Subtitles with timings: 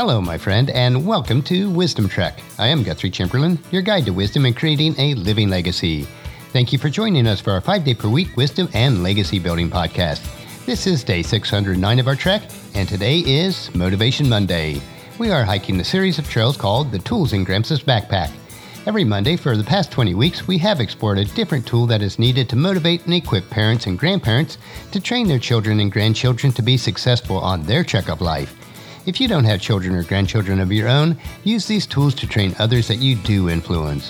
[0.00, 2.40] Hello, my friend, and welcome to Wisdom Trek.
[2.58, 6.04] I am Guthrie Chamberlain, your guide to wisdom and creating a living legacy.
[6.54, 9.68] Thank you for joining us for our five day per week wisdom and legacy building
[9.68, 10.24] podcast.
[10.64, 12.44] This is day 609 of our trek,
[12.74, 14.80] and today is Motivation Monday.
[15.18, 18.32] We are hiking the series of trails called the Tools in Gramps' Backpack.
[18.86, 22.18] Every Monday for the past 20 weeks, we have explored a different tool that is
[22.18, 24.56] needed to motivate and equip parents and grandparents
[24.92, 28.56] to train their children and grandchildren to be successful on their trek of life.
[29.10, 32.54] If you don't have children or grandchildren of your own, use these tools to train
[32.60, 34.08] others that you do influence.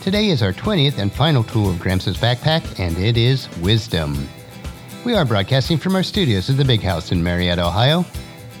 [0.00, 4.28] Today is our 20th and final tool of Gramps' backpack, and it is wisdom.
[5.04, 8.04] We are broadcasting from our studios at the Big House in Marietta, Ohio.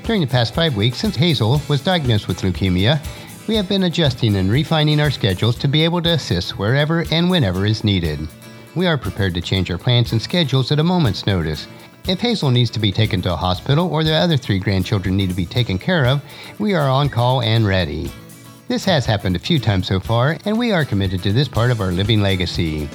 [0.04, 3.04] During the past five weeks, since Hazel was diagnosed with leukemia,
[3.48, 7.28] we have been adjusting and refining our schedules to be able to assist wherever and
[7.28, 8.20] whenever is needed.
[8.76, 11.66] We are prepared to change our plans and schedules at a moment's notice.
[12.08, 15.28] If Hazel needs to be taken to a hospital or the other three grandchildren need
[15.28, 16.22] to be taken care of,
[16.58, 18.10] we are on call and ready.
[18.68, 21.70] This has happened a few times so far, and we are committed to this part
[21.70, 22.88] of our living legacy.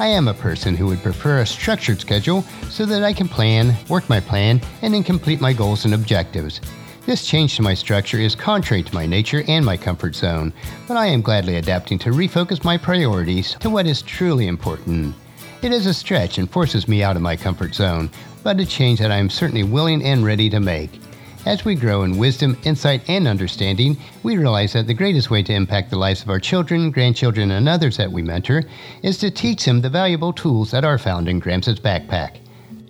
[0.00, 3.74] I am a person who would prefer a structured schedule so that I can plan,
[3.88, 6.60] work my plan, and then complete my goals and objectives.
[7.06, 10.52] This change to my structure is contrary to my nature and my comfort zone,
[10.86, 15.14] but I am gladly adapting to refocus my priorities to what is truly important.
[15.60, 18.10] It is a stretch and forces me out of my comfort zone,
[18.48, 21.02] but a change that I am certainly willing and ready to make.
[21.44, 25.52] As we grow in wisdom, insight, and understanding, we realize that the greatest way to
[25.52, 28.62] impact the lives of our children, grandchildren, and others that we mentor
[29.02, 32.38] is to teach them the valuable tools that are found in Gramps' backpack.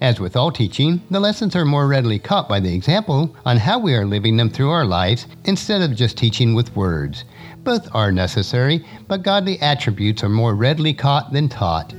[0.00, 3.80] As with all teaching, the lessons are more readily caught by the example on how
[3.80, 7.24] we are living them through our lives instead of just teaching with words.
[7.64, 11.92] Both are necessary, but godly attributes are more readily caught than taught.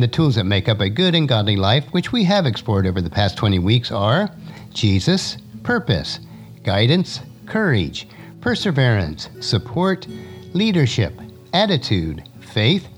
[0.00, 3.02] The tools that make up a good and godly life, which we have explored over
[3.02, 4.30] the past 20 weeks, are
[4.72, 6.20] Jesus, purpose,
[6.64, 8.08] guidance, courage,
[8.40, 10.06] perseverance, support,
[10.54, 11.12] leadership,
[11.52, 12.88] attitude, faith,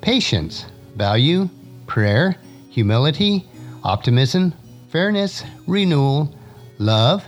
[0.00, 0.66] patience,
[0.96, 1.48] value,
[1.86, 2.34] prayer,
[2.70, 3.46] humility,
[3.84, 4.52] optimism,
[4.88, 6.34] fairness, renewal,
[6.78, 7.24] love,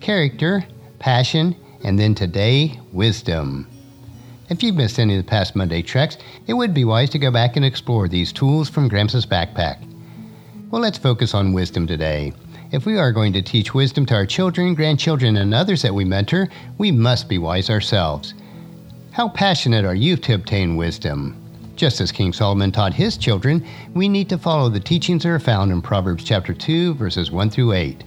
[0.00, 0.66] character,
[0.98, 3.71] passion, and then today, wisdom.
[4.52, 7.30] If you've missed any of the past Monday treks, it would be wise to go
[7.30, 9.78] back and explore these tools from Gramps' backpack.
[10.70, 12.34] Well, let's focus on wisdom today.
[12.70, 16.04] If we are going to teach wisdom to our children, grandchildren, and others that we
[16.04, 18.34] mentor, we must be wise ourselves.
[19.12, 21.34] How passionate are you to obtain wisdom?
[21.74, 25.40] Just as King Solomon taught his children, we need to follow the teachings that are
[25.40, 28.04] found in Proverbs chapter 2, verses 1 through 8.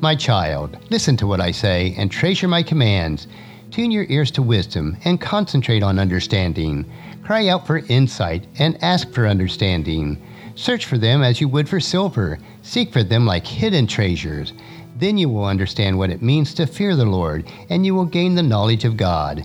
[0.00, 3.26] My child, listen to what I say and treasure my commands.
[3.70, 6.86] Tune your ears to wisdom and concentrate on understanding.
[7.22, 10.22] Cry out for insight and ask for understanding.
[10.54, 12.38] Search for them as you would for silver.
[12.62, 14.52] Seek for them like hidden treasures.
[14.96, 18.34] Then you will understand what it means to fear the Lord, and you will gain
[18.34, 19.44] the knowledge of God.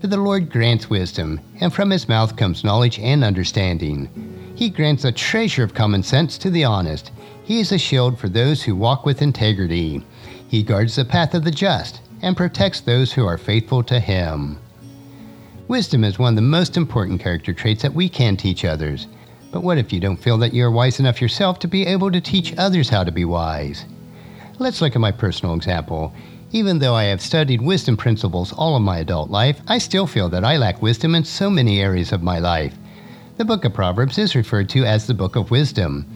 [0.00, 4.08] For the Lord grants wisdom, and from his mouth comes knowledge and understanding.
[4.56, 7.12] He grants a treasure of common sense to the honest.
[7.44, 10.04] He is a shield for those who walk with integrity.
[10.48, 14.58] He guards the path of the just and protects those who are faithful to him.
[15.68, 19.06] Wisdom is one of the most important character traits that we can teach others.
[19.50, 22.10] But what if you don't feel that you are wise enough yourself to be able
[22.10, 23.84] to teach others how to be wise?
[24.58, 26.12] Let's look at my personal example.
[26.52, 30.28] Even though I have studied wisdom principles all of my adult life, I still feel
[30.30, 32.74] that I lack wisdom in so many areas of my life.
[33.36, 36.06] The book of Proverbs is referred to as the book of wisdom.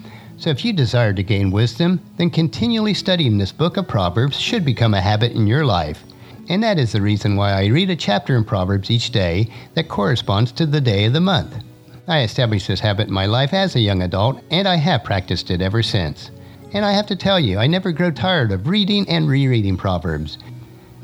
[0.42, 4.64] So if you desire to gain wisdom, then continually studying this book of Proverbs should
[4.64, 6.02] become a habit in your life.
[6.48, 9.88] And that is the reason why I read a chapter in Proverbs each day that
[9.88, 11.62] corresponds to the day of the month.
[12.08, 15.48] I established this habit in my life as a young adult, and I have practiced
[15.52, 16.32] it ever since.
[16.72, 20.38] And I have to tell you, I never grow tired of reading and rereading Proverbs.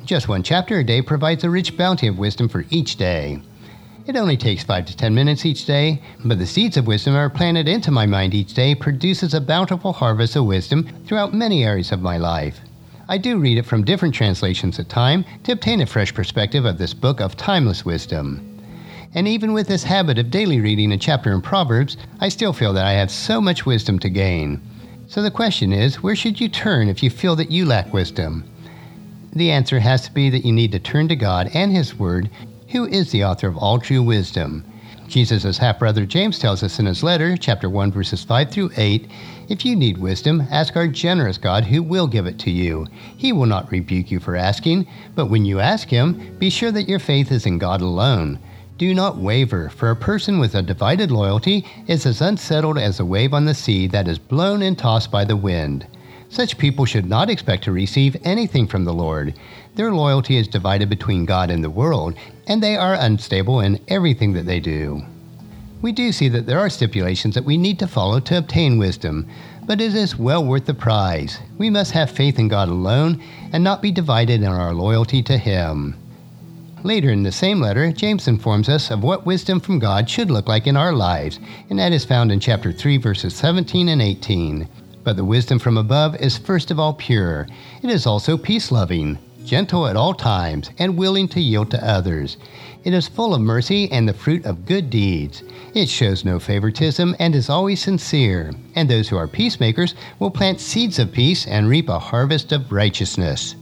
[0.05, 3.41] Just one chapter a day provides a rich bounty of wisdom for each day.
[4.09, 7.29] It only takes 5 to 10 minutes each day, but the seeds of wisdom are
[7.29, 11.93] planted into my mind each day produces a bountiful harvest of wisdom throughout many areas
[11.93, 12.59] of my life.
[13.07, 16.79] I do read it from different translations at time to obtain a fresh perspective of
[16.79, 18.59] this book of timeless wisdom.
[19.15, 22.73] And even with this habit of daily reading a chapter in Proverbs, I still feel
[22.73, 24.63] that I have so much wisdom to gain.
[25.07, 28.49] So the question is where should you turn if you feel that you lack wisdom?
[29.35, 32.31] The answer has to be that you need to turn to God and His Word,
[32.69, 34.65] who is the author of all true wisdom.
[35.09, 39.11] Jesus' half brother James tells us in his letter, chapter 1, verses 5 through 8
[39.49, 42.87] If you need wisdom, ask our generous God, who will give it to you.
[43.17, 46.89] He will not rebuke you for asking, but when you ask Him, be sure that
[46.89, 48.39] your faith is in God alone.
[48.77, 53.05] Do not waver, for a person with a divided loyalty is as unsettled as a
[53.05, 55.87] wave on the sea that is blown and tossed by the wind.
[56.31, 59.35] Such people should not expect to receive anything from the Lord.
[59.77, 62.15] their loyalty is divided between God and the world,
[62.47, 65.03] and they are unstable in everything that they do.
[65.81, 69.27] We do see that there are stipulations that we need to follow to obtain wisdom,
[69.65, 71.39] but it is well worth the prize.
[71.57, 73.23] We must have faith in God alone
[73.53, 75.95] and not be divided in our loyalty to Him.
[76.83, 80.49] Later in the same letter, James informs us of what wisdom from God should look
[80.49, 81.39] like in our lives,
[81.71, 84.69] and that is found in chapter 3, verses 17 and 18.
[85.09, 87.47] But the wisdom from above is first of all pure.
[87.83, 92.37] It is also peace loving, gentle at all times, and willing to yield to others.
[92.85, 95.43] It is full of mercy and the fruit of good deeds.
[95.73, 98.53] It shows no favoritism and is always sincere.
[98.75, 102.71] And those who are peacemakers will plant seeds of peace and reap a harvest of
[102.71, 103.55] righteousness.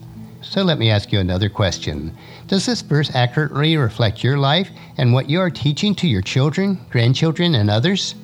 [0.42, 2.12] So let me ask you another question.
[2.48, 6.84] Does this verse accurately reflect your life and what you are teaching to your children,
[6.90, 8.16] grandchildren, and others?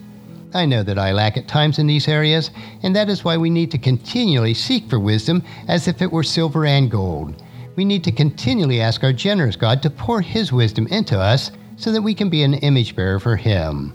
[0.54, 2.50] I know that I lack at times in these areas,
[2.82, 6.22] and that is why we need to continually seek for wisdom as if it were
[6.22, 7.42] silver and gold.
[7.74, 11.90] We need to continually ask our generous God to pour His wisdom into us so
[11.90, 13.94] that we can be an image bearer for Him.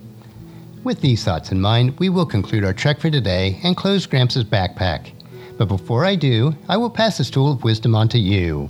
[0.84, 4.44] With these thoughts in mind, we will conclude our trek for today and close Gramps'
[4.44, 5.12] backpack.
[5.58, 8.68] But before I do, I will pass this tool of wisdom on to you.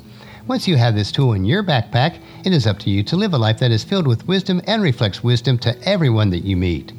[0.48, 3.34] Once you have this tool in your backpack, it is up to you to live
[3.34, 6.94] a life that is filled with wisdom and reflects wisdom to everyone that you meet.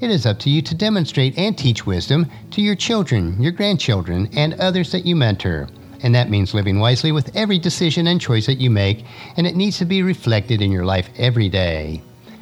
[0.00, 4.30] It is up to you to demonstrate and teach wisdom to your children, your grandchildren,
[4.32, 5.68] and others that you mentor.
[6.02, 9.04] And that means living wisely with every decision and choice that you make,
[9.36, 12.00] and it needs to be reflected in your life every day.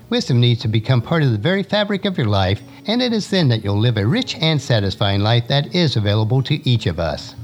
[0.09, 3.29] Wisdom needs to become part of the very fabric of your life, and it is
[3.29, 7.01] then that you'll live a rich and satisfying life that is available to each of
[7.01, 7.35] us.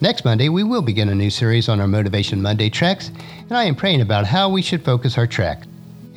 [0.00, 3.10] Next Monday, we will begin a new series on our Motivation Monday treks,
[3.42, 5.64] and I am praying about how we should focus our trek.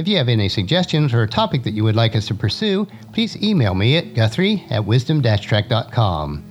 [0.02, 2.88] If you have any suggestions or a topic that you would like us to pursue,
[3.14, 6.44] please email me at guthrie at wisdom trek.com.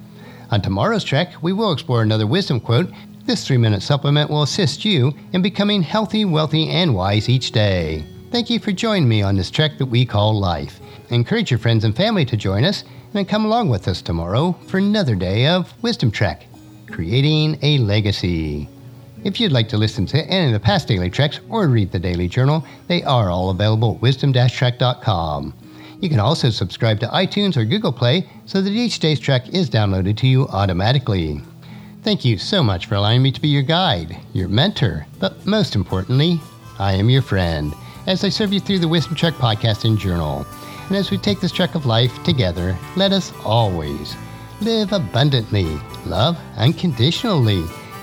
[0.53, 2.93] On tomorrow's trek, we will explore another wisdom quote.
[3.25, 8.05] This three minute supplement will assist you in becoming healthy, wealthy, and wise each day.
[8.31, 10.79] Thank you for joining me on this trek that we call life.
[11.09, 14.79] Encourage your friends and family to join us and come along with us tomorrow for
[14.79, 16.47] another day of Wisdom Trek,
[16.89, 18.69] creating a legacy.
[19.23, 21.99] If you'd like to listen to any of the past daily treks or read the
[21.99, 25.55] daily journal, they are all available at wisdom-trek.com.
[26.01, 29.69] You can also subscribe to iTunes or Google Play so that each day's trek is
[29.69, 31.43] downloaded to you automatically.
[32.03, 35.75] Thank you so much for allowing me to be your guide, your mentor, but most
[35.75, 36.41] importantly,
[36.79, 37.75] I am your friend
[38.07, 40.47] as I serve you through the Wisdom Trek podcast and journal.
[40.89, 44.17] And as we take this trek of life together, let us always
[44.63, 47.63] live abundantly, love unconditionally,